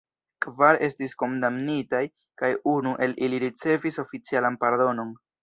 Kvar 0.43 0.77
estis 0.85 1.11
kondamnitaj, 1.19 1.99
kaj 2.43 2.49
unu 2.73 2.95
el 3.09 3.15
ili 3.27 3.43
ricevis 3.45 4.01
oficialan 4.07 4.61
pardonon. 4.67 5.15